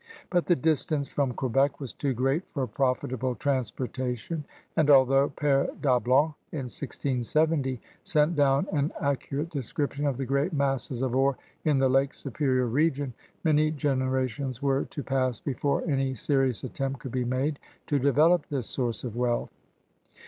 [0.31, 6.33] But the distance from Quebec was too great for profitable transportation and, although P^ Dablon
[6.51, 11.87] in 1670 sent down an accurate description of the great masses of ore in the
[11.87, 17.59] Lake Superior region, many generations were to pass before any serious attempt could be made
[17.85, 19.51] to develop this source of wealth.